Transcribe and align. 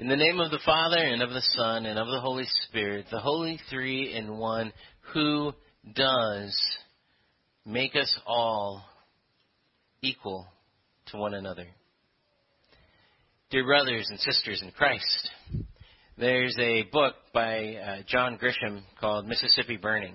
In 0.00 0.08
the 0.08 0.16
name 0.16 0.40
of 0.40 0.50
the 0.50 0.60
Father, 0.64 0.96
and 0.96 1.20
of 1.20 1.28
the 1.28 1.42
Son, 1.58 1.84
and 1.84 1.98
of 1.98 2.06
the 2.06 2.20
Holy 2.20 2.46
Spirit, 2.62 3.04
the 3.10 3.20
Holy 3.20 3.60
Three 3.68 4.14
in 4.14 4.38
One, 4.38 4.72
who 5.12 5.52
does 5.94 6.58
make 7.66 7.94
us 7.94 8.10
all 8.26 8.82
equal 10.00 10.46
to 11.08 11.18
one 11.18 11.34
another. 11.34 11.66
Dear 13.50 13.66
brothers 13.66 14.06
and 14.08 14.18
sisters 14.20 14.62
in 14.62 14.70
Christ, 14.70 15.30
there's 16.16 16.56
a 16.58 16.84
book 16.84 17.16
by 17.34 17.74
uh, 17.74 17.96
John 18.06 18.38
Grisham 18.38 18.80
called 18.98 19.26
Mississippi 19.26 19.76
Burning. 19.76 20.14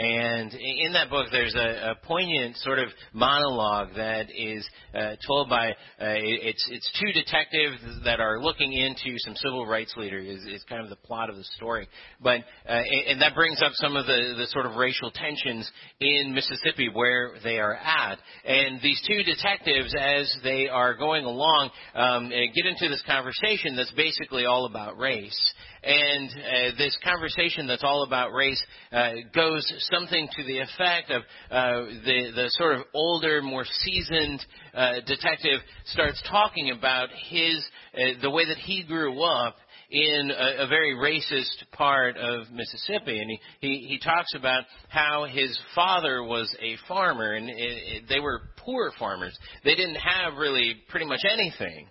And 0.00 0.54
in 0.54 0.94
that 0.94 1.10
book, 1.10 1.26
there's 1.30 1.54
a, 1.54 1.90
a 1.90 2.06
poignant 2.06 2.56
sort 2.56 2.78
of 2.78 2.88
monologue 3.12 3.88
that 3.96 4.28
is 4.34 4.66
uh, 4.94 5.16
told 5.26 5.50
by 5.50 5.72
uh, 5.72 5.74
it's 5.98 6.66
it's 6.70 6.90
two 6.98 7.12
detectives 7.12 7.76
that 8.04 8.18
are 8.18 8.40
looking 8.40 8.72
into 8.72 9.18
some 9.18 9.36
civil 9.36 9.66
rights 9.66 9.92
leaders. 9.98 10.40
Is, 10.40 10.46
is 10.46 10.64
kind 10.70 10.82
of 10.82 10.88
the 10.88 10.96
plot 10.96 11.28
of 11.28 11.36
the 11.36 11.44
story, 11.56 11.86
but 12.18 12.40
uh, 12.66 12.80
and 13.08 13.20
that 13.20 13.34
brings 13.34 13.60
up 13.60 13.72
some 13.74 13.94
of 13.94 14.06
the 14.06 14.36
the 14.38 14.46
sort 14.46 14.64
of 14.64 14.76
racial 14.76 15.10
tensions 15.10 15.70
in 16.00 16.32
Mississippi 16.34 16.88
where 16.90 17.32
they 17.44 17.58
are 17.58 17.74
at. 17.74 18.18
And 18.46 18.80
these 18.80 19.02
two 19.06 19.22
detectives, 19.22 19.94
as 20.00 20.34
they 20.42 20.68
are 20.68 20.94
going 20.94 21.26
along, 21.26 21.72
um, 21.94 22.30
get 22.30 22.64
into 22.64 22.88
this 22.88 23.02
conversation 23.06 23.76
that's 23.76 23.92
basically 23.92 24.46
all 24.46 24.64
about 24.64 24.96
race. 24.96 25.54
And 25.82 26.30
uh, 26.30 26.76
this 26.76 26.96
conversation 27.02 27.66
that's 27.66 27.84
all 27.84 28.02
about 28.02 28.34
race 28.34 28.62
uh, 28.92 29.12
goes 29.34 29.66
something 29.90 30.28
to 30.36 30.44
the 30.44 30.58
effect 30.58 31.10
of 31.10 31.22
uh, 31.50 31.84
the 32.04 32.32
the 32.34 32.46
sort 32.50 32.76
of 32.76 32.82
older, 32.94 33.42
more 33.42 33.64
seasoned 33.82 34.44
uh, 34.74 34.94
detective 35.06 35.60
starts 35.86 36.22
talking 36.30 36.70
about 36.70 37.08
his 37.28 37.64
uh, 37.94 38.20
the 38.22 38.30
way 38.30 38.46
that 38.46 38.58
he 38.58 38.84
grew 38.84 39.22
up 39.22 39.56
in 39.90 40.30
a, 40.30 40.64
a 40.64 40.68
very 40.68 40.94
racist 40.94 41.68
part 41.72 42.16
of 42.16 42.50
Mississippi, 42.52 43.18
and 43.18 43.30
he, 43.30 43.38
he 43.60 43.86
he 43.88 43.98
talks 43.98 44.34
about 44.34 44.64
how 44.88 45.26
his 45.26 45.58
father 45.74 46.22
was 46.22 46.54
a 46.60 46.76
farmer, 46.86 47.32
and 47.32 47.48
it, 47.48 47.56
it, 47.58 48.04
they 48.08 48.20
were 48.20 48.42
poor 48.58 48.92
farmers. 48.98 49.36
They 49.64 49.74
didn't 49.74 49.96
have 49.96 50.34
really 50.38 50.76
pretty 50.88 51.06
much 51.06 51.20
anything. 51.30 51.88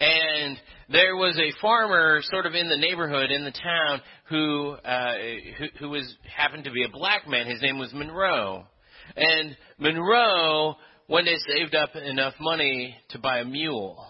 And 0.00 0.56
there 0.90 1.16
was 1.16 1.36
a 1.38 1.60
farmer 1.60 2.20
sort 2.30 2.46
of 2.46 2.54
in 2.54 2.68
the 2.68 2.76
neighborhood, 2.76 3.30
in 3.30 3.44
the 3.44 3.50
town, 3.50 4.00
who, 4.28 4.70
uh, 4.84 5.14
who, 5.58 5.66
who 5.80 5.90
was, 5.90 6.16
happened 6.36 6.64
to 6.64 6.70
be 6.70 6.84
a 6.84 6.88
black 6.88 7.26
man. 7.26 7.46
His 7.46 7.60
name 7.60 7.78
was 7.78 7.92
Monroe. 7.92 8.64
And 9.16 9.56
Monroe 9.78 10.76
one 11.08 11.24
day 11.24 11.36
saved 11.48 11.74
up 11.74 11.96
enough 11.96 12.34
money 12.40 12.94
to 13.10 13.18
buy 13.18 13.38
a 13.38 13.44
mule. 13.44 14.06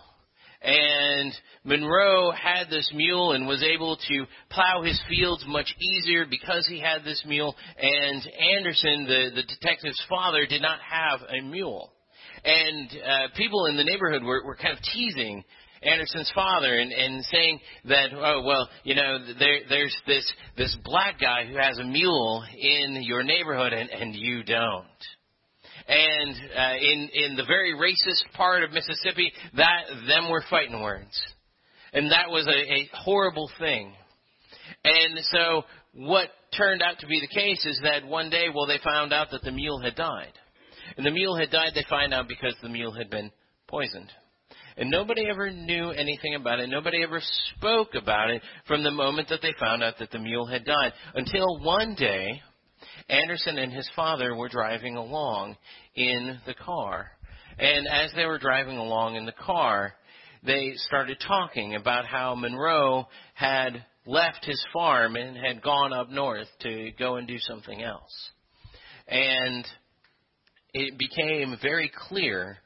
And 0.60 1.32
Monroe 1.64 2.32
had 2.32 2.68
this 2.68 2.90
mule 2.92 3.32
and 3.32 3.46
was 3.46 3.62
able 3.62 3.96
to 3.96 4.26
plow 4.50 4.82
his 4.82 5.00
fields 5.08 5.44
much 5.46 5.72
easier 5.80 6.26
because 6.28 6.66
he 6.68 6.80
had 6.80 7.04
this 7.04 7.22
mule. 7.26 7.54
And 7.78 8.22
Anderson, 8.56 9.06
the, 9.06 9.30
the 9.36 9.42
detective's 9.42 10.02
father, 10.08 10.46
did 10.46 10.60
not 10.60 10.80
have 10.80 11.20
a 11.28 11.40
mule. 11.42 11.92
And 12.44 12.90
uh, 12.90 13.28
people 13.36 13.66
in 13.66 13.76
the 13.76 13.84
neighborhood 13.84 14.22
were, 14.22 14.44
were 14.44 14.56
kind 14.56 14.76
of 14.76 14.82
teasing 14.82 15.44
Anderson's 15.82 16.30
father 16.34 16.78
and, 16.78 16.92
and 16.92 17.24
saying 17.24 17.60
that, 17.84 18.08
oh, 18.12 18.42
well, 18.44 18.68
you 18.84 18.94
know, 18.94 19.18
there, 19.38 19.60
there's 19.68 19.96
this, 20.06 20.30
this 20.56 20.76
black 20.84 21.20
guy 21.20 21.46
who 21.46 21.56
has 21.56 21.78
a 21.78 21.84
mule 21.84 22.44
in 22.56 23.02
your 23.02 23.22
neighborhood 23.22 23.72
and, 23.72 23.90
and 23.90 24.14
you 24.14 24.42
don't. 24.42 24.84
And 25.86 26.34
uh, 26.56 26.76
in, 26.80 27.08
in 27.14 27.36
the 27.36 27.44
very 27.46 27.74
racist 27.74 28.30
part 28.34 28.62
of 28.62 28.72
Mississippi, 28.72 29.32
that, 29.56 29.84
them 30.06 30.30
were 30.30 30.44
fighting 30.50 30.82
words. 30.82 31.18
And 31.92 32.10
that 32.10 32.28
was 32.28 32.46
a, 32.46 32.50
a 32.50 32.90
horrible 32.92 33.50
thing. 33.58 33.92
And 34.84 35.18
so 35.32 35.62
what 35.94 36.28
turned 36.56 36.82
out 36.82 36.98
to 37.00 37.06
be 37.06 37.20
the 37.20 37.34
case 37.34 37.64
is 37.64 37.80
that 37.82 38.06
one 38.06 38.30
day, 38.30 38.46
well, 38.54 38.66
they 38.66 38.78
found 38.84 39.12
out 39.12 39.28
that 39.30 39.42
the 39.42 39.52
mule 39.52 39.80
had 39.80 39.94
died. 39.94 40.32
And 40.96 41.06
the 41.06 41.10
mule 41.10 41.36
had 41.36 41.50
died, 41.50 41.72
they 41.74 41.84
find 41.88 42.12
out 42.12 42.28
because 42.28 42.54
the 42.62 42.68
mule 42.68 42.92
had 42.92 43.10
been 43.10 43.30
poisoned. 43.66 44.10
And 44.78 44.90
nobody 44.90 45.28
ever 45.28 45.50
knew 45.50 45.90
anything 45.90 46.36
about 46.36 46.60
it. 46.60 46.68
Nobody 46.68 47.02
ever 47.02 47.20
spoke 47.56 47.96
about 48.00 48.30
it 48.30 48.42
from 48.68 48.84
the 48.84 48.92
moment 48.92 49.28
that 49.28 49.42
they 49.42 49.52
found 49.58 49.82
out 49.82 49.94
that 49.98 50.12
the 50.12 50.20
mule 50.20 50.46
had 50.46 50.64
died. 50.64 50.92
Until 51.14 51.58
one 51.64 51.96
day, 51.96 52.40
Anderson 53.08 53.58
and 53.58 53.72
his 53.72 53.90
father 53.96 54.36
were 54.36 54.48
driving 54.48 54.96
along 54.96 55.56
in 55.96 56.38
the 56.46 56.54
car. 56.54 57.10
And 57.58 57.88
as 57.88 58.12
they 58.14 58.24
were 58.24 58.38
driving 58.38 58.76
along 58.76 59.16
in 59.16 59.26
the 59.26 59.32
car, 59.32 59.94
they 60.44 60.74
started 60.76 61.18
talking 61.26 61.74
about 61.74 62.06
how 62.06 62.36
Monroe 62.36 63.08
had 63.34 63.84
left 64.06 64.44
his 64.44 64.64
farm 64.72 65.16
and 65.16 65.36
had 65.36 65.60
gone 65.60 65.92
up 65.92 66.08
north 66.08 66.46
to 66.60 66.92
go 66.96 67.16
and 67.16 67.26
do 67.26 67.38
something 67.40 67.82
else. 67.82 68.30
And 69.08 69.66
it 70.72 70.96
became 70.96 71.56
very 71.60 71.90
clear 72.08 72.58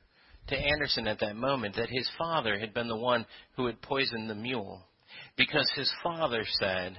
to 0.48 0.56
Anderson 0.56 1.06
at 1.06 1.20
that 1.20 1.36
moment 1.36 1.76
that 1.76 1.88
his 1.90 2.08
father 2.18 2.58
had 2.58 2.74
been 2.74 2.88
the 2.88 2.96
one 2.96 3.26
who 3.56 3.66
had 3.66 3.80
poisoned 3.82 4.28
the 4.28 4.34
mule. 4.34 4.82
Because 5.36 5.70
his 5.76 5.90
father 6.02 6.44
said, 6.60 6.96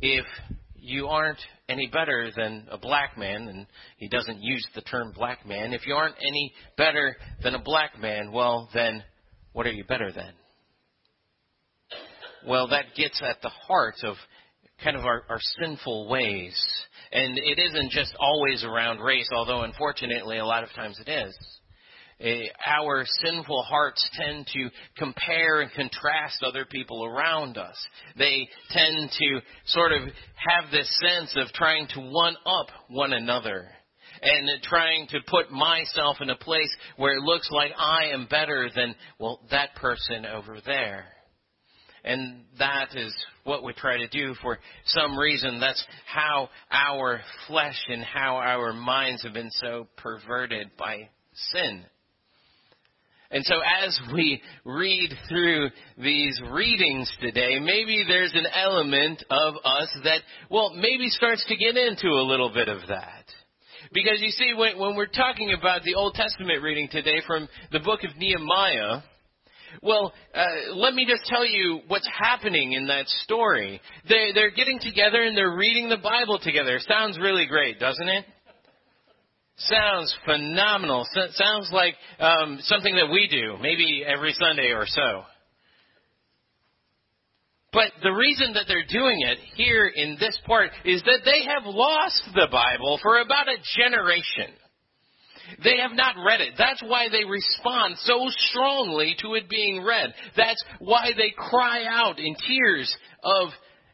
if 0.00 0.24
you 0.76 1.08
aren't 1.08 1.40
any 1.68 1.88
better 1.88 2.30
than 2.36 2.66
a 2.70 2.78
black 2.78 3.18
man, 3.18 3.48
and 3.48 3.66
he 3.96 4.08
doesn't 4.08 4.42
use 4.42 4.66
the 4.74 4.82
term 4.82 5.12
black 5.14 5.46
man, 5.46 5.72
if 5.72 5.86
you 5.86 5.94
aren't 5.94 6.16
any 6.20 6.52
better 6.76 7.16
than 7.42 7.54
a 7.54 7.62
black 7.62 7.98
man, 7.98 8.32
well, 8.32 8.68
then 8.72 9.02
what 9.52 9.66
are 9.66 9.72
you 9.72 9.84
better 9.84 10.12
than? 10.12 10.32
Well, 12.46 12.68
that 12.68 12.94
gets 12.96 13.20
at 13.22 13.42
the 13.42 13.48
heart 13.48 13.96
of 14.04 14.16
kind 14.82 14.96
of 14.96 15.04
our, 15.04 15.24
our 15.28 15.40
sinful 15.60 16.08
ways. 16.08 16.56
And 17.10 17.38
it 17.38 17.58
isn't 17.58 17.90
just 17.90 18.14
always 18.18 18.64
around 18.64 19.00
race, 19.00 19.28
although 19.34 19.62
unfortunately 19.62 20.38
a 20.38 20.44
lot 20.44 20.62
of 20.62 20.70
times 20.70 21.00
it 21.04 21.10
is. 21.10 21.36
Eh, 22.18 22.46
our 22.66 23.04
sinful 23.24 23.62
hearts 23.64 24.08
tend 24.14 24.46
to 24.46 24.70
compare 24.96 25.60
and 25.60 25.70
contrast 25.72 26.42
other 26.42 26.64
people 26.64 27.04
around 27.04 27.58
us. 27.58 27.76
They 28.16 28.48
tend 28.70 29.10
to 29.18 29.40
sort 29.66 29.92
of 29.92 30.02
have 30.02 30.70
this 30.70 30.90
sense 30.98 31.34
of 31.36 31.52
trying 31.52 31.88
to 31.88 32.00
one 32.00 32.36
up 32.46 32.68
one 32.88 33.12
another 33.12 33.68
and 34.22 34.48
trying 34.62 35.06
to 35.08 35.18
put 35.26 35.50
myself 35.50 36.16
in 36.22 36.30
a 36.30 36.36
place 36.36 36.74
where 36.96 37.16
it 37.16 37.22
looks 37.22 37.50
like 37.50 37.72
I 37.76 38.06
am 38.14 38.26
better 38.30 38.70
than, 38.74 38.94
well, 39.18 39.40
that 39.50 39.74
person 39.74 40.24
over 40.24 40.56
there. 40.64 41.04
And 42.02 42.44
that 42.58 42.96
is 42.96 43.14
what 43.44 43.62
we 43.62 43.74
try 43.74 43.98
to 43.98 44.08
do 44.08 44.34
for 44.40 44.58
some 44.86 45.18
reason. 45.18 45.60
That's 45.60 45.84
how 46.06 46.48
our 46.70 47.20
flesh 47.46 47.78
and 47.88 48.02
how 48.02 48.36
our 48.36 48.72
minds 48.72 49.22
have 49.24 49.34
been 49.34 49.50
so 49.50 49.88
perverted 49.98 50.70
by 50.78 51.10
sin. 51.52 51.84
And 53.30 53.44
so 53.44 53.54
as 53.84 53.98
we 54.12 54.40
read 54.64 55.10
through 55.28 55.70
these 55.98 56.40
readings 56.50 57.10
today, 57.20 57.58
maybe 57.58 58.04
there's 58.06 58.34
an 58.34 58.46
element 58.54 59.24
of 59.30 59.54
us 59.64 59.88
that, 60.04 60.20
well, 60.50 60.74
maybe 60.74 61.08
starts 61.08 61.44
to 61.48 61.56
get 61.56 61.76
into 61.76 62.08
a 62.08 62.26
little 62.26 62.52
bit 62.52 62.68
of 62.68 62.80
that. 62.88 63.24
Because 63.92 64.20
you 64.20 64.30
see, 64.30 64.52
when, 64.56 64.78
when 64.78 64.96
we're 64.96 65.06
talking 65.06 65.54
about 65.58 65.82
the 65.82 65.94
Old 65.94 66.14
Testament 66.14 66.62
reading 66.62 66.88
today 66.90 67.18
from 67.26 67.48
the 67.72 67.80
book 67.80 68.04
of 68.04 68.16
Nehemiah, 68.16 69.02
well, 69.82 70.12
uh, 70.34 70.74
let 70.74 70.94
me 70.94 71.06
just 71.08 71.24
tell 71.26 71.44
you 71.44 71.80
what's 71.88 72.08
happening 72.16 72.72
in 72.72 72.86
that 72.86 73.06
story. 73.08 73.80
They, 74.08 74.30
they're 74.34 74.50
getting 74.50 74.78
together 74.80 75.22
and 75.22 75.36
they're 75.36 75.56
reading 75.56 75.88
the 75.88 75.98
Bible 75.98 76.38
together. 76.42 76.78
Sounds 76.88 77.18
really 77.18 77.46
great, 77.46 77.78
doesn't 77.78 78.08
it? 78.08 78.24
Sounds 79.58 80.14
phenomenal. 80.26 81.06
sounds 81.30 81.70
like 81.72 81.94
um, 82.20 82.58
something 82.62 82.94
that 82.96 83.10
we 83.10 83.26
do, 83.28 83.56
maybe 83.60 84.04
every 84.06 84.32
Sunday 84.32 84.72
or 84.72 84.84
so. 84.86 85.22
But 87.72 87.92
the 88.02 88.10
reason 88.10 88.54
that 88.54 88.64
they're 88.68 88.86
doing 88.88 89.20
it 89.20 89.38
here 89.54 89.86
in 89.86 90.16
this 90.20 90.38
part 90.46 90.70
is 90.84 91.02
that 91.02 91.20
they 91.24 91.44
have 91.44 91.64
lost 91.64 92.22
the 92.34 92.48
Bible 92.50 92.98
for 93.02 93.18
about 93.18 93.48
a 93.48 93.56
generation. 93.78 94.54
They 95.62 95.76
have 95.80 95.92
not 95.92 96.16
read 96.24 96.40
it. 96.40 96.54
That's 96.58 96.82
why 96.82 97.08
they 97.08 97.24
respond 97.24 97.96
so 97.98 98.26
strongly 98.50 99.14
to 99.20 99.34
it 99.34 99.48
being 99.48 99.84
read. 99.84 100.12
That's 100.36 100.62
why 100.80 101.10
they 101.16 101.32
cry 101.36 101.84
out 101.88 102.18
in 102.18 102.34
tears 102.46 102.94
of 103.22 103.50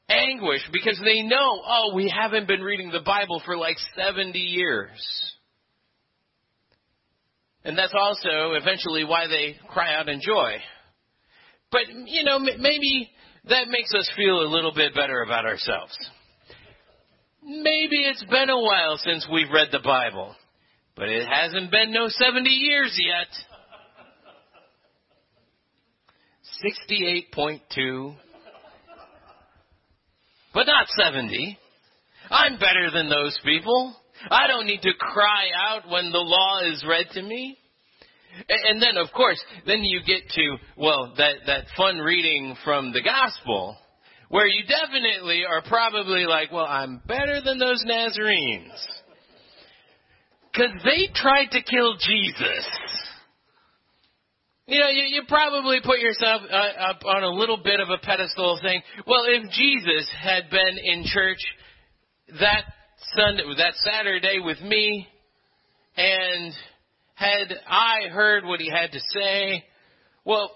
anguish 0.09 0.63
because 0.73 1.01
they 1.05 1.23
know, 1.23 1.63
oh, 1.67 1.93
we 1.95 2.09
haven't 2.09 2.49
been 2.49 2.63
reading 2.63 2.91
the 2.91 3.03
Bible 3.05 3.43
for 3.45 3.57
like 3.57 3.77
70 3.97 4.39
years. 4.39 5.32
And 7.65 7.79
that's 7.79 7.95
also 7.97 8.55
eventually 8.55 9.05
why 9.05 9.29
they 9.29 9.57
cry 9.69 9.95
out 9.95 10.09
in 10.09 10.21
joy. 10.21 10.57
But, 11.71 11.83
you 12.07 12.25
know, 12.25 12.39
maybe 12.39 13.11
that 13.49 13.69
makes 13.69 13.95
us 13.95 14.11
feel 14.17 14.41
a 14.41 14.51
little 14.51 14.73
bit 14.75 14.95
better 14.95 15.23
about 15.23 15.47
ourselves. 15.47 15.97
Maybe 17.43 17.97
it's 17.97 18.25
been 18.25 18.51
a 18.51 18.61
while 18.61 18.99
since 18.99 19.27
we've 19.33 19.51
read 19.53 19.69
the 19.73 19.81
Bible, 19.81 20.35
but 20.97 21.09
it 21.09 21.27
hasn't 21.27 21.71
been 21.71 21.93
no 21.93 22.07
70 22.09 22.49
years 22.49 22.97
yet. 22.99 23.27
68.2, 26.91 28.15
but 30.55 30.67
not 30.67 30.87
70. 30.97 31.59
I'm 32.31 32.59
better 32.59 32.91
than 32.93 33.09
those 33.09 33.39
people. 33.45 33.97
I 34.31 34.47
don't 34.47 34.67
need 34.67 34.83
to 34.83 34.93
cry 34.99 35.49
out 35.69 35.91
when 35.91 36.11
the 36.13 36.19
law 36.19 36.61
is 36.65 36.85
read 36.89 37.07
to 37.13 37.23
me. 37.23 37.59
And 38.49 38.81
then, 38.81 38.97
of 38.97 39.13
course, 39.13 39.43
then 39.67 39.85
you 39.85 40.01
get 40.07 40.29
to, 40.35 40.57
well, 40.77 41.13
that, 41.19 41.35
that 41.47 41.65
fun 41.77 41.99
reading 41.99 42.57
from 42.65 42.93
the 42.93 43.03
gospel, 43.03 43.77
where 44.29 44.47
you 44.47 44.63
definitely 44.63 45.43
are 45.49 45.63
probably 45.63 46.25
like, 46.25 46.51
well, 46.51 46.65
I'm 46.65 47.03
better 47.07 47.43
than 47.45 47.59
those 47.59 47.85
Nazarenes. 47.87 48.73
Because 50.51 50.73
they 50.85 51.09
tried 51.15 51.51
to 51.53 51.63
kill 51.63 51.95
Jesus. 51.97 52.67
You 54.67 54.81
know, 54.81 54.89
you, 54.89 55.03
you 55.09 55.23
probably 55.29 55.81
put 55.85 55.99
yourself 55.99 56.43
uh, 56.51 56.91
up 56.91 57.05
on 57.05 57.23
a 57.25 57.31
little 57.31 57.59
bit 57.63 57.81
of 57.81 57.91
a 57.91 57.99
pedestal 57.99 58.59
saying, 58.63 58.83
well, 59.07 59.25
if 59.27 59.51
Jesus 59.51 60.11
had 60.19 60.49
been 60.51 60.79
in 60.83 61.05
church 61.05 61.41
that 62.41 62.65
Sunday, 63.17 63.43
that 63.59 63.75
Saturday 63.77 64.39
with 64.43 64.61
me, 64.61 65.07
and 65.97 66.53
had 67.15 67.55
I 67.69 68.09
heard 68.11 68.45
what 68.45 68.61
he 68.61 68.71
had 68.71 68.93
to 68.93 69.01
say, 69.15 69.65
well, 70.25 70.51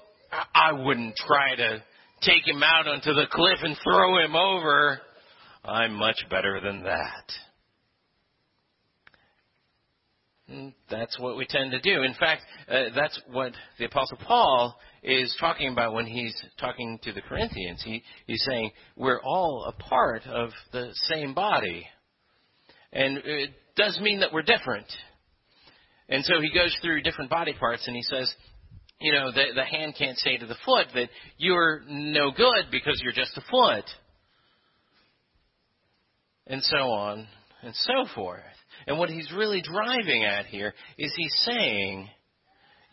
I 0.55 0.73
wouldn't 0.73 1.17
try 1.17 1.55
to 1.57 1.83
take 2.23 2.47
him 2.47 2.63
out 2.63 2.89
onto 2.89 3.13
the 3.13 3.27
cliff 3.31 3.59
and 3.63 3.77
throw 3.85 4.25
him 4.25 4.35
over. 4.35 5.01
I'm 5.65 5.95
much 5.95 6.25
better 6.31 6.61
than 6.63 6.85
that. 6.85 7.33
And 10.49 10.73
that's 10.89 11.19
what 11.19 11.37
we 11.37 11.45
tend 11.45 11.73
to 11.73 11.81
do. 11.81 12.03
In 12.03 12.15
fact, 12.15 12.43
uh, 12.69 12.85
that's 12.95 13.21
what 13.33 13.53
the 13.79 13.87
Apostle 13.87 14.19
Paul 14.25 14.77
is 15.03 15.35
talking 15.41 15.73
about 15.73 15.93
when 15.93 16.07
he's 16.07 16.35
talking 16.59 17.01
to 17.03 17.13
the 17.13 17.21
Corinthians. 17.21 17.83
He, 17.85 18.03
he's 18.27 18.45
saying, 18.49 18.71
we're 18.97 19.21
all 19.23 19.67
a 19.69 19.83
part 19.83 20.25
of 20.27 20.51
the 20.73 20.91
same 20.93 21.35
body. 21.35 21.85
And 22.97 23.19
it 23.19 23.51
does 23.77 24.01
mean 24.01 24.21
that 24.21 24.33
we're 24.33 24.41
different. 24.41 24.87
And 26.09 26.25
so 26.25 26.41
he 26.41 26.51
goes 26.53 26.75
through 26.81 27.03
different 27.03 27.31
body 27.31 27.53
parts 27.53 27.87
and 27.87 27.95
he 27.95 28.01
says, 28.01 28.33
you 28.99 29.13
know, 29.13 29.31
the, 29.31 29.45
the 29.55 29.65
hand 29.65 29.95
can't 29.99 30.17
say 30.17 30.39
to 30.39 30.47
the 30.47 30.57
foot 30.65 30.87
that 30.95 31.11
you're 31.37 31.83
no 31.87 32.31
good 32.31 32.71
because 32.71 32.99
you're 33.03 33.13
just 33.13 33.37
a 33.37 33.43
foot. 33.51 33.85
And 36.47 36.63
so 36.63 36.79
on 36.79 37.29
and 37.63 37.75
so 37.75 38.07
forth. 38.15 38.41
And 38.87 38.99
what 38.99 39.11
he's 39.11 39.31
really 39.31 39.61
driving 39.61 40.25
at 40.25 40.47
here 40.47 40.73
is 40.97 41.13
he's 41.15 41.35
saying, 41.45 42.09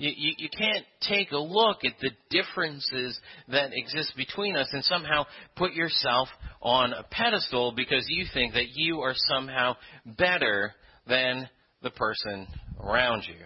you, 0.03 0.11
you, 0.17 0.33
you, 0.37 0.49
can't 0.49 0.85
take 1.07 1.31
a 1.31 1.37
look 1.37 1.77
at 1.85 1.93
the 2.01 2.11
differences 2.29 3.17
that 3.47 3.69
exist 3.71 4.13
between 4.17 4.57
us 4.57 4.67
and 4.73 4.83
somehow 4.83 5.23
put 5.55 5.71
yourself 5.73 6.27
on 6.61 6.91
a 6.91 7.03
pedestal 7.03 7.71
because 7.73 8.05
you 8.09 8.25
think 8.33 8.53
that 8.53 8.67
you 8.73 8.99
are 8.99 9.13
somehow 9.15 9.75
better 10.17 10.73
than 11.07 11.47
the 11.81 11.89
person 11.91 12.47
around 12.81 13.23
you. 13.27 13.45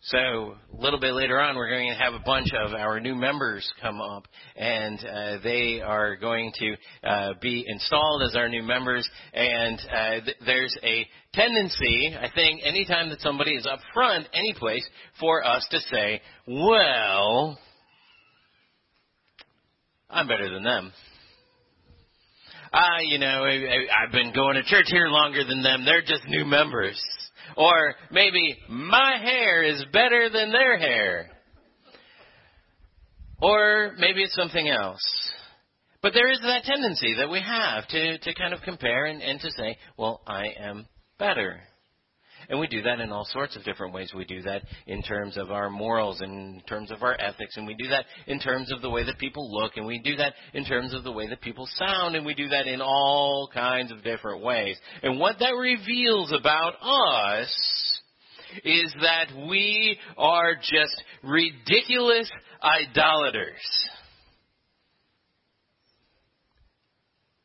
So 0.00 0.18
a 0.18 0.56
little 0.80 1.00
bit 1.00 1.12
later 1.12 1.40
on, 1.40 1.56
we're 1.56 1.70
going 1.70 1.90
to 1.90 1.98
have 1.98 2.14
a 2.14 2.20
bunch 2.24 2.52
of 2.54 2.72
our 2.72 3.00
new 3.00 3.16
members 3.16 3.68
come 3.82 4.00
up, 4.00 4.28
and 4.56 4.98
uh, 5.00 5.38
they 5.42 5.80
are 5.80 6.14
going 6.14 6.52
to 6.54 6.76
uh, 7.08 7.32
be 7.42 7.64
installed 7.66 8.22
as 8.22 8.36
our 8.36 8.48
new 8.48 8.62
members. 8.62 9.08
And 9.34 9.78
uh, 9.80 10.24
th- 10.24 10.36
there's 10.46 10.74
a 10.84 11.04
tendency, 11.34 12.16
I 12.16 12.28
think, 12.32 12.60
anytime 12.64 13.10
that 13.10 13.20
somebody 13.20 13.54
is 13.56 13.66
up 13.66 13.80
front, 13.92 14.28
any 14.32 14.54
place, 14.54 14.88
for 15.18 15.44
us 15.44 15.66
to 15.72 15.80
say, 15.90 16.20
"Well, 16.46 17.58
I'm 20.08 20.28
better 20.28 20.48
than 20.48 20.62
them." 20.62 20.92
Ah, 22.72 22.98
you 23.02 23.18
know, 23.18 23.44
I, 23.44 24.04
I've 24.04 24.12
been 24.12 24.32
going 24.32 24.54
to 24.54 24.62
church 24.62 24.86
here 24.88 25.08
longer 25.08 25.42
than 25.42 25.62
them. 25.62 25.84
They're 25.84 26.02
just 26.02 26.24
new 26.28 26.44
members. 26.44 27.02
Or 27.58 27.96
maybe 28.12 28.56
my 28.68 29.18
hair 29.20 29.64
is 29.64 29.84
better 29.92 30.30
than 30.30 30.52
their 30.52 30.78
hair. 30.78 31.28
Or 33.42 33.94
maybe 33.98 34.22
it's 34.22 34.36
something 34.36 34.68
else. 34.68 35.02
But 36.00 36.14
there 36.14 36.30
is 36.30 36.38
that 36.42 36.62
tendency 36.62 37.16
that 37.18 37.28
we 37.28 37.40
have 37.40 37.88
to, 37.88 38.18
to 38.18 38.34
kind 38.34 38.54
of 38.54 38.60
compare 38.62 39.06
and, 39.06 39.20
and 39.20 39.40
to 39.40 39.50
say, 39.50 39.76
well, 39.96 40.20
I 40.24 40.50
am 40.60 40.86
better. 41.18 41.60
And 42.48 42.58
we 42.58 42.66
do 42.66 42.80
that 42.82 43.00
in 43.00 43.12
all 43.12 43.26
sorts 43.26 43.56
of 43.56 43.64
different 43.64 43.92
ways. 43.92 44.12
We 44.14 44.24
do 44.24 44.40
that 44.42 44.62
in 44.86 45.02
terms 45.02 45.36
of 45.36 45.50
our 45.50 45.68
morals, 45.68 46.22
in 46.22 46.62
terms 46.66 46.90
of 46.90 47.02
our 47.02 47.14
ethics, 47.20 47.56
and 47.56 47.66
we 47.66 47.74
do 47.74 47.88
that 47.88 48.06
in 48.26 48.40
terms 48.40 48.72
of 48.72 48.80
the 48.80 48.88
way 48.88 49.04
that 49.04 49.18
people 49.18 49.52
look, 49.52 49.76
and 49.76 49.86
we 49.86 49.98
do 49.98 50.16
that 50.16 50.32
in 50.54 50.64
terms 50.64 50.94
of 50.94 51.04
the 51.04 51.12
way 51.12 51.28
that 51.28 51.42
people 51.42 51.68
sound, 51.74 52.16
and 52.16 52.24
we 52.24 52.34
do 52.34 52.48
that 52.48 52.66
in 52.66 52.80
all 52.80 53.50
kinds 53.52 53.92
of 53.92 54.02
different 54.02 54.42
ways. 54.42 54.78
And 55.02 55.20
what 55.20 55.36
that 55.40 55.54
reveals 55.54 56.32
about 56.32 56.74
us 56.80 58.00
is 58.64 58.94
that 59.02 59.26
we 59.48 59.98
are 60.16 60.54
just 60.54 61.02
ridiculous 61.22 62.30
idolaters. 62.62 63.60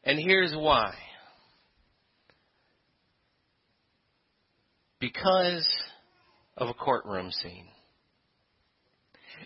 And 0.06 0.20
here's 0.20 0.54
why. 0.54 0.94
Because 5.04 5.68
of 6.56 6.70
a 6.70 6.74
courtroom 6.74 7.30
scene. 7.30 7.68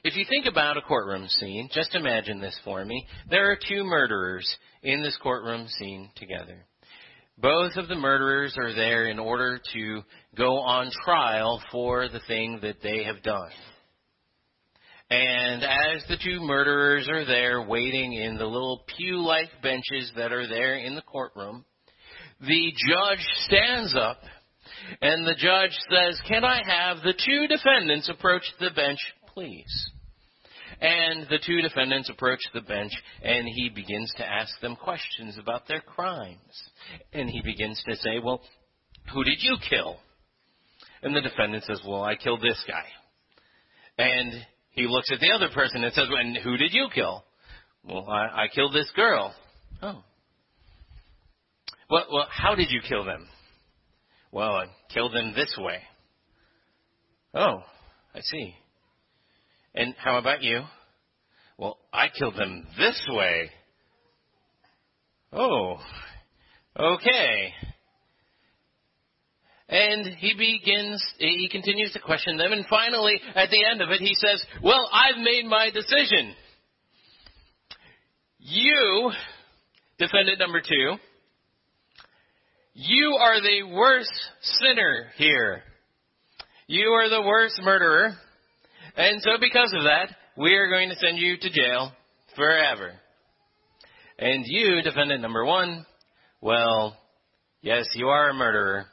If 0.03 0.15
you 0.15 0.23
think 0.29 0.45
about 0.45 0.77
a 0.77 0.81
courtroom 0.81 1.27
scene, 1.27 1.67
just 1.73 1.95
imagine 1.95 2.39
this 2.39 2.55
for 2.63 2.85
me. 2.85 3.07
There 3.31 3.49
are 3.49 3.57
two 3.67 3.83
murderers 3.83 4.47
in 4.83 5.01
this 5.01 5.17
courtroom 5.23 5.67
scene 5.79 6.11
together. 6.15 6.63
Both 7.39 7.75
of 7.75 7.87
the 7.87 7.95
murderers 7.95 8.55
are 8.55 8.75
there 8.75 9.07
in 9.07 9.17
order 9.17 9.59
to 9.73 10.01
go 10.35 10.59
on 10.59 10.91
trial 11.03 11.59
for 11.71 12.07
the 12.07 12.21
thing 12.27 12.59
that 12.61 12.83
they 12.83 13.03
have 13.05 13.23
done. 13.23 13.49
And 15.09 15.63
as 15.63 16.03
the 16.07 16.17
two 16.23 16.39
murderers 16.39 17.09
are 17.09 17.25
there 17.25 17.63
waiting 17.63 18.13
in 18.13 18.37
the 18.37 18.45
little 18.45 18.83
pew 18.95 19.25
like 19.25 19.49
benches 19.63 20.11
that 20.17 20.31
are 20.31 20.47
there 20.47 20.77
in 20.77 20.93
the 20.93 21.01
courtroom, 21.01 21.65
the 22.41 22.73
judge 22.87 23.25
stands 23.45 23.95
up 23.95 24.19
and 25.01 25.25
the 25.25 25.35
judge 25.35 25.77
says, 25.89 26.19
Can 26.27 26.43
I 26.43 26.61
have 26.65 26.97
the 27.03 27.13
two 27.13 27.47
defendants 27.47 28.09
approach 28.09 28.43
the 28.59 28.71
bench, 28.71 28.99
please? 29.33 29.91
And 30.79 31.25
the 31.29 31.39
two 31.43 31.61
defendants 31.61 32.09
approach 32.09 32.39
the 32.53 32.61
bench, 32.61 32.91
and 33.23 33.47
he 33.47 33.69
begins 33.69 34.13
to 34.17 34.27
ask 34.27 34.59
them 34.61 34.75
questions 34.75 35.37
about 35.39 35.67
their 35.67 35.81
crimes. 35.81 36.37
And 37.13 37.29
he 37.29 37.41
begins 37.41 37.81
to 37.87 37.95
say, 37.95 38.19
Well, 38.23 38.41
who 39.13 39.23
did 39.23 39.37
you 39.39 39.57
kill? 39.69 39.97
And 41.01 41.15
the 41.15 41.21
defendant 41.21 41.63
says, 41.63 41.81
Well, 41.87 42.03
I 42.03 42.15
killed 42.15 42.41
this 42.41 42.63
guy. 42.67 42.85
And 43.97 44.33
he 44.71 44.87
looks 44.87 45.11
at 45.11 45.19
the 45.19 45.31
other 45.31 45.49
person 45.53 45.83
and 45.83 45.93
says, 45.93 46.07
And 46.09 46.37
who 46.37 46.57
did 46.57 46.73
you 46.73 46.87
kill? 46.93 47.23
Well, 47.83 48.07
I, 48.09 48.43
I 48.43 48.47
killed 48.53 48.73
this 48.73 48.91
girl. 48.95 49.33
Oh. 49.81 50.03
Well, 51.89 52.05
well, 52.11 52.27
how 52.29 52.55
did 52.55 52.67
you 52.69 52.81
kill 52.87 53.05
them? 53.05 53.27
Well, 54.37 54.53
I 54.53 54.67
killed 54.93 55.15
them 55.15 55.33
this 55.35 55.51
way. 55.57 55.79
Oh, 57.33 57.63
I 58.13 58.19
see. 58.21 58.53
And 59.73 59.95
how 59.97 60.19
about 60.19 60.43
you? 60.43 60.61
Well, 61.57 61.79
I 61.91 62.09
killed 62.09 62.35
them 62.35 62.67
this 62.77 63.01
way. 63.09 63.49
Oh, 65.33 65.77
okay. 66.79 67.51
And 69.69 70.05
he 70.19 70.35
begins, 70.37 71.03
he 71.17 71.49
continues 71.51 71.93
to 71.93 71.99
question 71.99 72.37
them, 72.37 72.51
and 72.51 72.63
finally, 72.69 73.19
at 73.33 73.49
the 73.49 73.65
end 73.65 73.81
of 73.81 73.89
it, 73.89 74.01
he 74.01 74.13
says, 74.13 74.45
Well, 74.63 74.87
I've 74.93 75.19
made 75.19 75.47
my 75.47 75.71
decision. 75.71 76.35
You, 78.37 79.11
defendant 79.97 80.37
number 80.37 80.61
two, 80.61 80.97
you 82.77 83.17
are 83.19 83.41
the 83.41 83.75
worst 83.75 84.13
sinner 84.41 85.07
here. 85.17 85.63
You 86.67 86.89
are 86.89 87.09
the 87.09 87.23
worst 87.23 87.59
murderer. 87.63 88.13
And 88.95 89.19
so 89.23 89.31
because 89.39 89.73
of 89.75 89.85
that, 89.85 90.15
we 90.37 90.53
are 90.53 90.69
going 90.69 90.89
to 90.89 90.95
send 90.95 91.17
you 91.17 91.37
to 91.37 91.49
jail 91.49 91.91
forever. 92.35 92.91
And 94.19 94.43
you, 94.45 94.83
defendant 94.83 95.23
number 95.23 95.43
one, 95.43 95.87
well, 96.39 96.95
yes, 97.63 97.87
you 97.95 98.09
are 98.09 98.29
a 98.29 98.33
murderer, 98.35 98.85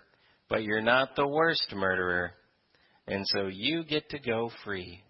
but 0.49 0.63
you're 0.63 0.81
not 0.81 1.15
the 1.15 1.29
worst 1.29 1.71
murderer. 1.75 2.31
And 3.07 3.27
so 3.27 3.49
you 3.49 3.85
get 3.85 4.09
to 4.11 4.19
go 4.19 4.51
free. 4.65 5.03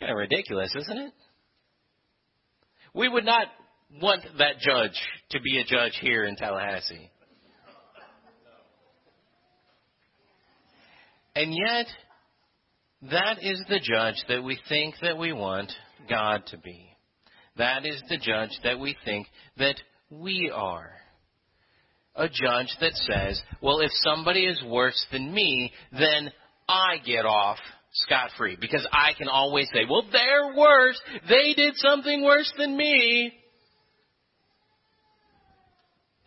Kind 0.00 0.12
of 0.12 0.16
ridiculous, 0.16 0.74
isn't 0.74 0.98
it? 0.98 1.12
We 2.94 3.06
would 3.10 3.26
not 3.26 3.48
want 4.02 4.22
that 4.38 4.58
judge 4.60 4.98
to 5.30 5.40
be 5.40 5.58
a 5.58 5.64
judge 5.64 5.98
here 6.00 6.24
in 6.24 6.36
Tallahassee. 6.36 7.10
And 11.34 11.52
yet, 11.54 11.86
That 13.02 13.38
is 13.42 13.62
the 13.68 13.80
judge 13.80 14.16
that 14.28 14.42
we 14.42 14.58
think 14.68 14.96
that 15.02 15.18
we 15.18 15.32
want 15.32 15.70
God 16.08 16.42
to 16.48 16.58
be. 16.58 16.90
That 17.56 17.86
is 17.86 18.02
the 18.08 18.18
judge 18.18 18.50
that 18.64 18.78
we 18.80 18.96
think 19.04 19.28
that 19.56 19.76
we 20.10 20.50
are. 20.52 20.90
A 22.16 22.28
judge 22.28 22.74
that 22.80 22.94
says, 22.94 23.40
well, 23.62 23.80
if 23.80 23.90
somebody 23.92 24.46
is 24.46 24.60
worse 24.66 25.06
than 25.12 25.32
me, 25.32 25.72
then 25.92 26.32
I 26.68 26.98
get 27.04 27.24
off 27.24 27.58
scot 27.92 28.30
free 28.36 28.56
because 28.60 28.86
I 28.92 29.12
can 29.16 29.28
always 29.28 29.68
say, 29.72 29.84
well, 29.88 30.04
they're 30.10 30.56
worse. 30.56 31.00
They 31.28 31.54
did 31.54 31.74
something 31.76 32.24
worse 32.24 32.52
than 32.58 32.76
me. 32.76 33.32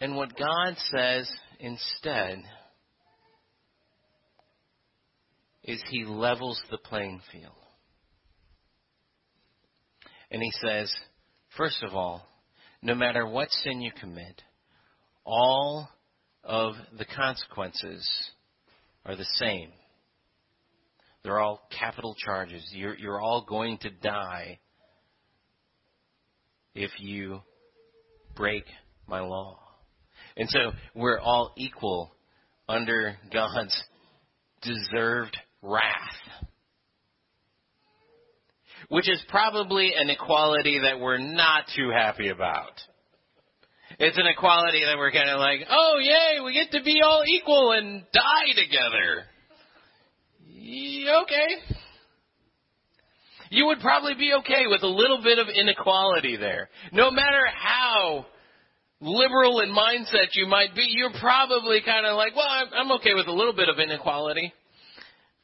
And 0.02 0.16
what 0.16 0.36
God 0.36 0.76
says 0.92 1.32
instead 1.60 2.42
is 5.64 5.80
He 5.92 6.06
levels 6.06 6.60
the 6.72 6.80
playing 6.80 7.22
field. 7.32 7.54
And 10.32 10.42
He 10.42 10.52
says, 10.60 10.92
first 11.56 11.84
of 11.84 11.94
all, 11.94 12.28
no 12.82 12.96
matter 12.96 13.28
what 13.28 13.52
sin 13.52 13.80
you 13.80 13.92
commit, 13.92 14.42
all 15.24 15.88
of 16.44 16.74
the 16.98 17.06
consequences 17.06 18.10
are 19.06 19.16
the 19.16 19.28
same. 19.36 19.70
They're 21.24 21.40
all 21.40 21.62
capital 21.78 22.16
charges. 22.26 22.68
You're, 22.74 22.98
you're 22.98 23.22
all 23.22 23.46
going 23.48 23.78
to 23.84 23.92
die 23.92 24.58
if 26.74 26.90
you 26.98 27.42
break 28.36 28.66
my 29.06 29.20
law. 29.20 29.60
And 30.38 30.50
so 30.50 30.72
we're 30.96 31.20
all 31.20 31.54
equal 31.58 32.16
under 32.68 33.18
God's 33.34 33.76
deserved 34.62 35.38
wrath. 35.62 35.84
Which 38.90 39.10
is 39.10 39.24
probably 39.30 39.94
an 39.96 40.10
equality 40.10 40.80
that 40.84 41.00
we're 41.00 41.18
not 41.18 41.66
too 41.76 41.90
happy 41.96 42.30
about. 42.30 42.74
It's 44.00 44.18
an 44.18 44.26
equality 44.26 44.82
that 44.86 44.98
we're 44.98 45.12
kind 45.12 45.30
of 45.30 45.40
like, 45.40 45.60
oh 45.70 46.00
yay, 46.02 46.40
we 46.44 46.54
get 46.54 46.72
to 46.72 46.84
be 46.84 47.02
all 47.04 47.24
equal 47.28 47.74
and 47.74 48.04
die 48.14 48.54
together. 48.56 49.26
Okay. 51.24 51.78
You 53.50 53.68
would 53.68 53.80
probably 53.80 54.14
be 54.16 54.34
okay 54.40 54.66
with 54.68 54.82
a 54.82 54.88
little 54.88 55.22
bit 55.22 55.38
of 55.38 55.48
inequality 55.50 56.38
there. 56.38 56.70
No 56.94 57.12
matter 57.12 57.42
how 57.54 58.26
liberal 59.02 59.60
in 59.62 59.70
mindset 59.76 60.30
you 60.34 60.46
might 60.46 60.76
be, 60.76 60.86
you're 60.88 61.12
probably 61.20 61.82
kind 61.84 62.06
of 62.06 62.16
like, 62.16 62.36
well, 62.36 62.48
I'm 62.48 62.92
okay 62.94 63.14
with 63.14 63.28
a 63.28 63.34
little 63.34 63.54
bit 63.54 63.68
of 63.68 63.80
inequality. 63.80 64.54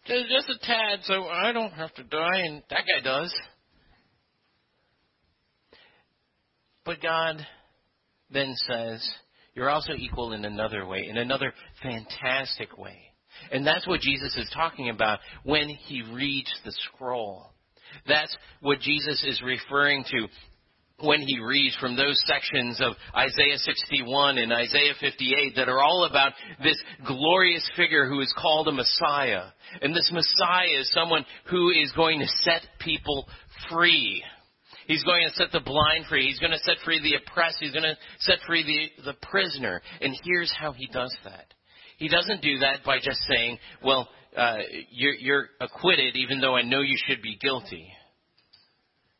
Just 0.06 0.50
a 0.50 0.66
tad, 0.66 1.00
so 1.04 1.26
I 1.26 1.52
don't 1.52 1.74
have 1.74 1.94
to 1.96 2.04
die, 2.04 2.40
and 2.46 2.64
that 2.70 2.84
guy 2.88 3.04
does. 3.04 3.34
But 6.86 7.02
God 7.02 7.46
then 8.32 8.54
says, 8.70 9.10
you're 9.54 9.70
also 9.70 9.94
equal 9.94 10.32
in 10.32 10.46
another 10.46 10.86
way, 10.86 11.06
in 11.10 11.18
another 11.18 11.52
fantastic 11.84 12.78
way. 12.78 12.98
And 13.52 13.68
that's 13.68 13.88
what 13.88 14.00
Jesus 14.00 14.36
is 14.38 14.50
talking 14.54 14.90
about 14.90 15.20
when 15.44 15.68
he 15.68 16.04
reads 16.14 16.52
the 16.64 16.72
scroll. 16.72 17.52
That's 18.08 18.36
what 18.62 18.80
Jesus 18.80 19.24
is 19.28 19.42
referring 19.42 20.06
to 20.12 20.28
when 21.00 21.22
he 21.22 21.40
reads 21.40 21.76
from 21.76 21.96
those 21.96 22.20
sections 22.26 22.82
of 22.82 22.94
Isaiah 23.16 23.58
61 23.58 24.40
and 24.40 24.52
Isaiah 24.52 24.94
58 25.00 25.56
that 25.56 25.70
are 25.70 25.82
all 25.82 26.08
about 26.10 26.34
this 26.64 26.82
glorious 27.06 27.70
figure 27.76 28.08
who 28.08 28.20
is 28.20 28.34
called 28.36 28.68
a 28.68 28.72
Messiah. 28.72 29.44
And 29.82 29.96
this 29.96 30.12
Messiah 30.12 30.80
is 30.80 30.92
someone 30.92 31.24
who 31.52 31.70
is 31.70 31.92
going 31.92 32.20
to 32.20 32.28
set 32.28 32.62
people 32.80 33.28
free. 33.70 34.24
He's 34.88 35.04
going 35.04 35.28
to 35.28 35.34
set 35.34 35.52
the 35.52 35.60
blind 35.60 36.06
free. 36.10 36.28
He's 36.28 36.40
going 36.40 36.52
to 36.52 36.60
set 36.60 36.78
free 36.84 37.00
the 37.00 37.16
oppressed. 37.16 37.58
He's 37.60 37.74
going 37.74 37.84
to 37.84 37.98
set 38.20 38.40
free 38.48 38.64
the, 38.64 39.12
the 39.12 39.28
prisoner. 39.30 39.82
And 40.02 40.16
here's 40.24 40.54
how 40.60 40.72
he 40.72 40.88
does 40.88 41.16
that. 41.26 41.54
He 41.98 42.08
doesn't 42.08 42.42
do 42.42 42.60
that 42.60 42.84
by 42.84 42.98
just 42.98 43.20
saying, 43.28 43.60
well, 43.84 44.10
uh, 44.36 44.58
you're, 44.90 45.16
you're 45.16 45.50
acquitted 45.60 46.16
even 46.16 46.40
though 46.40 46.56
I 46.56 46.64
know 46.64 46.82
you 46.82 46.98
should 47.08 47.22
be 47.22 47.38
guilty. 47.40 47.92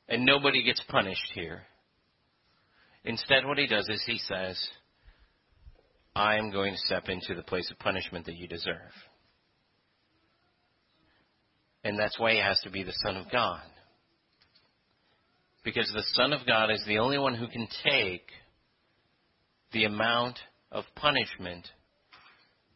And 0.10 0.26
nobody 0.26 0.64
gets 0.64 0.82
punished 0.88 1.32
here. 1.34 1.64
Instead, 3.04 3.46
what 3.46 3.58
he 3.58 3.68
does 3.68 3.88
is 3.90 4.04
he 4.06 4.18
says, 4.18 4.58
I 6.16 6.38
am 6.38 6.52
going 6.52 6.74
to 6.74 6.80
step 6.80 7.10
into 7.10 7.36
the 7.36 7.44
place 7.44 7.70
of 7.72 7.80
punishment 7.80 8.26
that 8.26 8.36
you 8.36 8.48
deserve. 8.48 8.92
And 11.84 11.98
that's 11.98 12.20
why 12.20 12.34
he 12.34 12.40
has 12.40 12.60
to 12.62 12.70
be 12.70 12.84
the 12.84 12.94
Son 13.06 13.18
of 13.18 13.32
God. 13.32 13.62
Because 15.64 15.92
the 15.94 16.04
Son 16.14 16.34
of 16.34 16.46
God 16.46 16.72
is 16.72 16.84
the 16.88 17.00
only 17.00 17.18
one 17.18 17.36
who 17.36 17.48
can 17.48 17.68
take 17.84 18.30
the 19.74 19.86
amount 19.86 20.40
of 20.72 20.86
punishment 20.96 21.68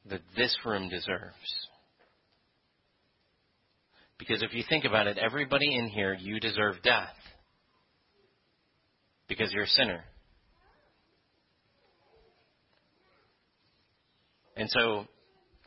that 0.06 0.22
this 0.36 0.56
room 0.66 0.90
deserves. 0.90 1.68
Because 4.22 4.44
if 4.44 4.54
you 4.54 4.64
think 4.70 4.86
about 4.86 5.08
it, 5.08 5.18
everybody 5.18 5.76
in 5.76 5.88
here, 5.88 6.14
you 6.14 6.40
deserve 6.40 6.76
death. 6.84 7.10
Because 9.28 9.52
you're 9.52 9.64
a 9.64 9.68
sinner. 9.68 10.04
And 14.56 14.70
so 14.70 15.06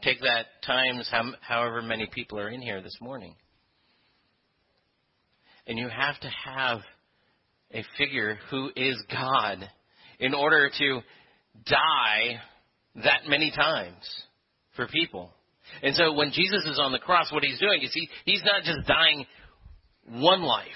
take 0.03 0.21
that 0.21 0.47
times 0.65 1.11
however 1.41 1.83
many 1.83 2.09
people 2.13 2.39
are 2.39 2.49
in 2.49 2.63
here 2.63 2.81
this 2.81 2.97
morning. 3.01 3.35
And 5.67 5.77
you 5.77 5.89
have 5.89 6.21
to 6.21 6.31
have 6.45 6.79
a 7.73 7.83
figure 7.99 8.39
who 8.53 8.71
is 8.77 9.03
God 9.11 9.69
in 10.21 10.33
order 10.33 10.71
to 10.79 11.01
die 11.67 12.41
that 13.03 13.23
many 13.27 13.51
times 13.51 14.09
for 14.77 14.87
people. 14.87 15.33
And 15.83 15.95
so 15.95 16.13
when 16.13 16.31
Jesus 16.31 16.65
is 16.65 16.79
on 16.79 16.93
the 16.93 16.99
cross, 16.99 17.33
what 17.33 17.43
he's 17.45 17.59
doing 17.59 17.83
is 17.83 17.91
he, 17.93 18.09
he's 18.25 18.45
not 18.45 18.63
just 18.63 18.87
dying 18.87 19.27
one 20.07 20.43
life. 20.43 20.67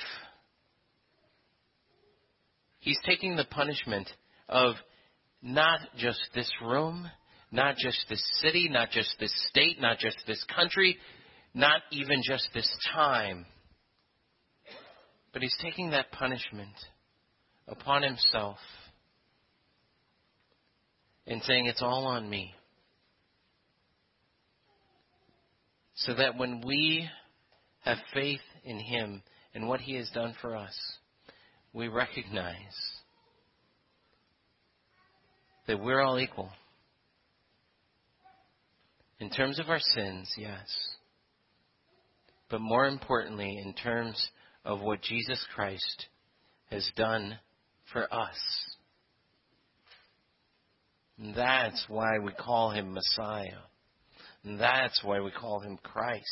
He's 2.81 2.99
taking 3.05 3.37
the 3.37 3.45
punishment 3.45 4.09
of 4.49 4.75
not 5.43 5.81
just 5.97 6.21
this 6.35 6.51
room, 6.65 7.09
not 7.51 7.77
just 7.77 7.99
this 8.09 8.23
city, 8.41 8.69
not 8.71 8.91
just 8.91 9.15
this 9.21 9.33
state, 9.51 9.81
not 9.81 9.99
just 9.99 10.17
this 10.27 10.45
country, 10.55 10.97
not 11.55 11.81
even 11.91 12.23
just 12.23 12.49
this 12.55 12.71
time. 12.95 13.47
But 15.33 15.43
he's 15.43 15.57
taking 15.63 15.91
that 15.91 16.11
punishment 16.13 16.75
upon 17.67 18.03
himself 18.03 18.59
and 21.27 21.43
saying, 21.43 21.67
It's 21.67 21.83
all 21.83 22.07
on 22.07 22.29
me. 22.29 22.55
So 25.99 26.15
that 26.15 26.37
when 26.37 26.63
we 26.65 27.09
have 27.81 27.99
faith 28.15 28.41
in 28.65 28.79
him 28.79 29.23
and 29.55 29.69
what 29.69 29.81
he 29.81 29.97
has 29.97 30.09
done 30.11 30.35
for 30.41 30.57
us, 30.57 30.75
we 31.73 31.89
recognize 31.89 32.57
that 35.67 35.81
we're 35.81 36.01
all 36.01 36.19
equal. 36.19 36.51
In 39.21 39.31
terms 39.31 39.59
of 39.59 39.69
our 39.69 39.81
sins, 39.81 40.33
yes. 40.37 40.67
But 42.49 42.61
more 42.61 42.87
importantly, 42.87 43.61
in 43.63 43.75
terms 43.75 44.31
of 44.65 44.81
what 44.81 45.03
Jesus 45.03 45.45
Christ 45.55 46.07
has 46.71 46.89
done 46.97 47.39
for 47.93 48.13
us. 48.13 48.37
And 51.19 51.35
that's 51.35 51.85
why 51.89 52.19
we 52.23 52.33
call 52.33 52.71
him 52.71 52.95
Messiah. 52.95 53.63
And 54.49 54.59
that's 54.59 55.05
why 55.05 55.21
we 55.21 55.31
call 55.31 55.61
him 55.61 55.79
Christ. 55.83 56.25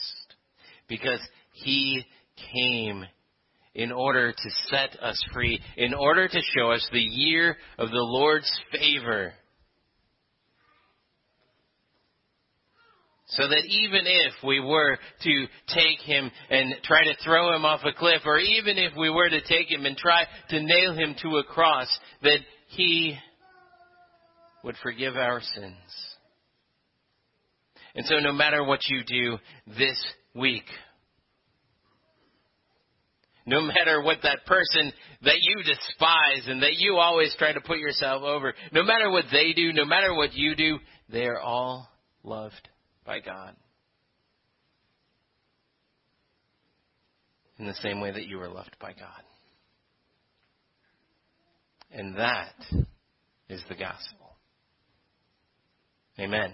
Because 0.89 1.21
he 1.53 2.03
came 2.55 3.05
in 3.75 3.93
order 3.93 4.33
to 4.33 4.51
set 4.71 4.99
us 5.03 5.23
free, 5.35 5.61
in 5.77 5.93
order 5.93 6.27
to 6.27 6.41
show 6.57 6.71
us 6.71 6.89
the 6.93 6.99
year 6.99 7.59
of 7.77 7.91
the 7.91 8.01
Lord's 8.01 8.51
favor. 8.73 9.35
So 13.27 13.47
that 13.47 13.65
even 13.69 14.07
if 14.07 14.33
we 14.43 14.61
were 14.61 14.97
to 15.25 15.47
take 15.69 16.01
him 16.01 16.31
and 16.49 16.73
try 16.85 17.05
to 17.05 17.23
throw 17.23 17.55
him 17.55 17.67
off 17.67 17.81
a 17.85 17.93
cliff, 17.93 18.23
or 18.25 18.39
even 18.39 18.79
if 18.79 18.93
we 18.97 19.11
were 19.11 19.29
to 19.29 19.43
take 19.43 19.71
him 19.71 19.85
and 19.85 19.95
try 19.95 20.25
to 20.49 20.63
nail 20.63 20.95
him 20.95 21.17
to 21.21 21.37
a 21.37 21.45
cross, 21.45 21.89
that 22.23 22.39
he 22.69 23.19
would 24.65 24.77
forgive 24.83 25.17
our 25.17 25.43
sins. 25.43 26.16
And 27.97 28.07
so 28.07 28.19
no 28.19 28.33
matter 28.33 28.63
what 28.63 28.81
you 28.89 29.03
do 29.05 29.39
this 29.79 30.01
week, 30.35 30.65
no 33.47 33.61
matter 33.61 34.03
what 34.03 34.19
that 34.23 34.45
person 34.47 34.93
that 35.23 35.39
you 35.41 35.63
despise 35.65 36.47
and 36.47 36.63
that 36.63 36.75
you 36.77 36.97
always 36.97 37.35
try 37.39 37.53
to 37.53 37.61
put 37.61 37.79
yourself 37.79 38.23
over, 38.23 38.55
no 38.73 38.83
matter 38.83 39.11
what 39.11 39.25
they 39.33 39.53
do, 39.53 39.73
no 39.73 39.85
matter 39.85 40.15
what 40.15 40.35
you 40.35 40.55
do, 40.55 40.79
they 41.09 41.27
are 41.27 41.41
all 41.41 41.89
loved 42.23 42.69
by 43.05 43.21
God. 43.21 43.57
in 47.59 47.67
the 47.67 47.75
same 47.75 48.01
way 48.01 48.13
that 48.13 48.27
you 48.27 48.39
were 48.39 48.49
loved 48.49 48.77
by 48.81 48.93
God. 48.93 49.23
And 51.91 52.17
that 52.17 52.55
is 53.49 53.63
the 53.69 53.75
gospel. 53.75 54.37
Amen. 56.19 56.53